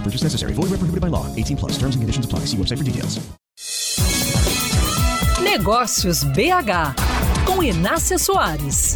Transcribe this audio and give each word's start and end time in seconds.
No 0.00 0.04
purchase 0.04 0.22
necessary. 0.22 0.54
Void 0.54 0.70
where 0.70 0.78
prohibited 0.80 1.02
by 1.02 1.08
law. 1.08 1.26
18 1.36 1.58
plus. 1.58 1.72
Terms 1.72 1.94
and 1.94 2.00
conditions 2.00 2.24
apply. 2.24 2.46
See 2.46 2.56
website 2.56 2.78
for 2.78 2.84
details. 2.84 3.20
Negócios 5.42 6.24
BH 6.24 6.94
com 7.44 7.62
Inácia 7.62 8.18
Soares. 8.18 8.94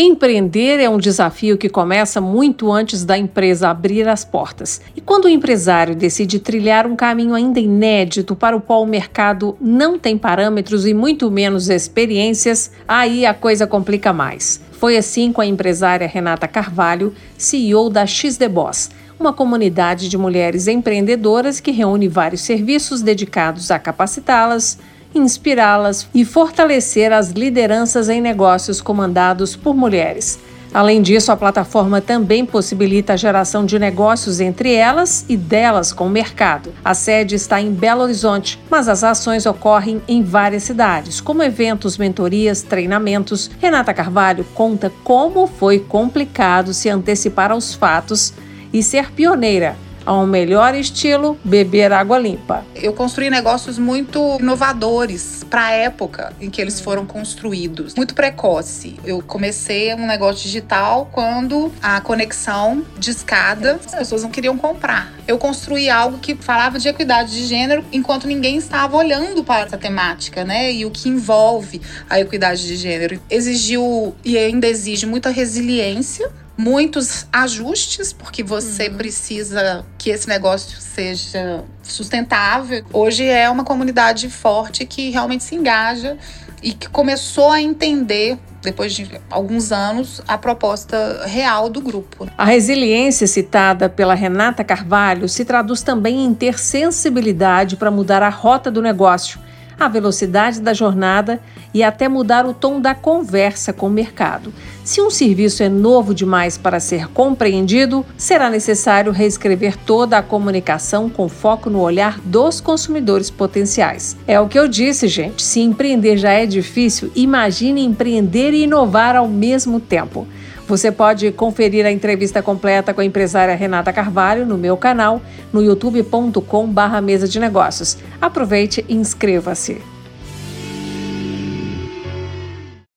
Empreender 0.00 0.78
é 0.78 0.88
um 0.88 0.96
desafio 0.96 1.58
que 1.58 1.68
começa 1.68 2.20
muito 2.20 2.70
antes 2.70 3.04
da 3.04 3.18
empresa 3.18 3.68
abrir 3.68 4.06
as 4.06 4.24
portas. 4.24 4.80
E 4.94 5.00
quando 5.00 5.24
o 5.24 5.28
empresário 5.28 5.96
decide 5.96 6.38
trilhar 6.38 6.86
um 6.86 6.94
caminho 6.94 7.34
ainda 7.34 7.58
inédito 7.58 8.36
para 8.36 8.56
o 8.56 8.60
qual 8.60 8.84
o 8.84 8.86
mercado 8.86 9.56
não 9.60 9.98
tem 9.98 10.16
parâmetros 10.16 10.86
e 10.86 10.94
muito 10.94 11.28
menos 11.32 11.68
experiências, 11.68 12.70
aí 12.86 13.26
a 13.26 13.34
coisa 13.34 13.66
complica 13.66 14.12
mais. 14.12 14.60
Foi 14.70 14.96
assim 14.96 15.32
com 15.32 15.40
a 15.40 15.46
empresária 15.46 16.06
Renata 16.06 16.46
Carvalho, 16.46 17.12
CEO 17.36 17.90
da 17.90 18.06
X 18.06 18.38
Boss, 18.48 18.90
uma 19.18 19.32
comunidade 19.32 20.08
de 20.08 20.16
mulheres 20.16 20.68
empreendedoras 20.68 21.58
que 21.58 21.72
reúne 21.72 22.06
vários 22.06 22.42
serviços 22.42 23.02
dedicados 23.02 23.68
a 23.72 23.80
capacitá-las, 23.80 24.78
inspirá-las 25.14 26.08
e 26.14 26.24
fortalecer 26.24 27.12
as 27.12 27.30
lideranças 27.30 28.08
em 28.08 28.20
negócios 28.20 28.80
comandados 28.80 29.56
por 29.56 29.74
mulheres. 29.74 30.38
Além 30.72 31.00
disso, 31.00 31.32
a 31.32 31.36
plataforma 31.36 32.00
também 32.00 32.44
possibilita 32.44 33.14
a 33.14 33.16
geração 33.16 33.64
de 33.64 33.78
negócios 33.78 34.38
entre 34.38 34.74
elas 34.74 35.24
e 35.28 35.36
delas 35.36 35.92
com 35.92 36.06
o 36.06 36.10
mercado. 36.10 36.72
A 36.84 36.92
sede 36.92 37.34
está 37.34 37.60
em 37.60 37.72
Belo 37.72 38.02
Horizonte, 38.02 38.60
mas 38.70 38.86
as 38.86 39.02
ações 39.02 39.46
ocorrem 39.46 40.02
em 40.06 40.22
várias 40.22 40.64
cidades, 40.64 41.20
como 41.20 41.42
eventos, 41.42 41.96
mentorias, 41.96 42.62
treinamentos. 42.62 43.50
Renata 43.58 43.94
Carvalho 43.94 44.44
conta 44.54 44.92
como 45.02 45.46
foi 45.46 45.78
complicado 45.78 46.74
se 46.74 46.90
antecipar 46.90 47.50
aos 47.50 47.74
fatos 47.74 48.34
e 48.70 48.82
ser 48.82 49.10
pioneira 49.12 49.87
ao 50.08 50.26
melhor 50.26 50.74
estilo 50.74 51.38
beber 51.44 51.92
água 51.92 52.18
limpa. 52.18 52.64
Eu 52.74 52.94
construí 52.94 53.28
negócios 53.28 53.78
muito 53.78 54.38
inovadores 54.40 55.44
para 55.50 55.66
a 55.66 55.70
época 55.70 56.32
em 56.40 56.48
que 56.48 56.62
eles 56.62 56.80
foram 56.80 57.04
construídos, 57.04 57.94
muito 57.94 58.14
precoce. 58.14 58.98
Eu 59.04 59.20
comecei 59.20 59.92
um 59.92 60.06
negócio 60.06 60.42
digital 60.42 61.10
quando 61.12 61.70
a 61.82 62.00
conexão 62.00 62.82
de 62.98 63.10
escada, 63.10 63.78
as 63.84 63.94
pessoas 63.94 64.22
não 64.22 64.30
queriam 64.30 64.56
comprar. 64.56 65.12
Eu 65.26 65.36
construí 65.36 65.90
algo 65.90 66.16
que 66.16 66.34
falava 66.34 66.78
de 66.78 66.88
equidade 66.88 67.30
de 67.30 67.44
gênero 67.44 67.84
enquanto 67.92 68.26
ninguém 68.26 68.56
estava 68.56 68.96
olhando 68.96 69.44
para 69.44 69.66
essa 69.66 69.76
temática, 69.76 70.42
né? 70.42 70.72
E 70.72 70.86
o 70.86 70.90
que 70.90 71.10
envolve 71.10 71.82
a 72.08 72.18
equidade 72.18 72.66
de 72.66 72.76
gênero 72.76 73.20
exigiu 73.28 74.14
e 74.24 74.38
ainda 74.38 74.66
exige 74.66 75.04
muita 75.04 75.28
resiliência 75.28 76.30
muitos 76.58 77.26
ajustes, 77.32 78.12
porque 78.12 78.42
você 78.42 78.88
uhum. 78.88 78.96
precisa 78.96 79.86
que 79.96 80.10
esse 80.10 80.28
negócio 80.28 80.80
seja 80.80 81.62
sustentável. 81.82 82.84
Hoje 82.92 83.24
é 83.24 83.48
uma 83.48 83.64
comunidade 83.64 84.28
forte 84.28 84.84
que 84.84 85.10
realmente 85.10 85.44
se 85.44 85.54
engaja 85.54 86.18
e 86.60 86.72
que 86.72 86.88
começou 86.88 87.52
a 87.52 87.62
entender 87.62 88.36
depois 88.60 88.92
de 88.92 89.08
alguns 89.30 89.70
anos, 89.70 90.20
a 90.26 90.36
proposta 90.36 91.24
real 91.26 91.70
do 91.70 91.80
grupo. 91.80 92.28
A 92.36 92.44
resiliência 92.44 93.24
citada 93.24 93.88
pela 93.88 94.14
Renata 94.14 94.64
Carvalho 94.64 95.28
se 95.28 95.44
traduz 95.44 95.80
também 95.80 96.24
em 96.24 96.34
ter 96.34 96.58
sensibilidade 96.58 97.76
para 97.76 97.88
mudar 97.88 98.20
a 98.20 98.28
rota 98.28 98.68
do 98.68 98.82
negócio 98.82 99.38
a 99.78 99.86
velocidade 99.86 100.60
da 100.60 100.74
jornada 100.74 101.40
e 101.72 101.84
até 101.84 102.08
mudar 102.08 102.44
o 102.46 102.52
tom 102.52 102.80
da 102.80 102.94
conversa 102.94 103.72
com 103.72 103.86
o 103.86 103.90
mercado. 103.90 104.52
Se 104.88 105.02
um 105.02 105.10
serviço 105.10 105.62
é 105.62 105.68
novo 105.68 106.14
demais 106.14 106.56
para 106.56 106.80
ser 106.80 107.08
compreendido, 107.08 108.06
será 108.16 108.48
necessário 108.48 109.12
reescrever 109.12 109.76
toda 109.76 110.16
a 110.16 110.22
comunicação 110.22 111.10
com 111.10 111.28
foco 111.28 111.68
no 111.68 111.78
olhar 111.80 112.18
dos 112.20 112.58
consumidores 112.58 113.28
potenciais. 113.28 114.16
É 114.26 114.40
o 114.40 114.48
que 114.48 114.58
eu 114.58 114.66
disse, 114.66 115.06
gente. 115.06 115.42
Se 115.42 115.60
empreender 115.60 116.16
já 116.16 116.32
é 116.32 116.46
difícil, 116.46 117.12
imagine 117.14 117.84
empreender 117.84 118.54
e 118.54 118.62
inovar 118.62 119.14
ao 119.14 119.28
mesmo 119.28 119.78
tempo. 119.78 120.26
Você 120.66 120.90
pode 120.90 121.30
conferir 121.32 121.84
a 121.84 121.92
entrevista 121.92 122.40
completa 122.40 122.94
com 122.94 123.02
a 123.02 123.04
empresária 123.04 123.54
Renata 123.54 123.92
Carvalho 123.92 124.46
no 124.46 124.56
meu 124.56 124.74
canal, 124.74 125.20
no 125.52 125.62
youtube.com/mesa 125.62 127.28
de 127.28 127.38
negócios. 127.38 127.98
Aproveite 128.22 128.82
e 128.88 128.94
inscreva-se. 128.94 129.97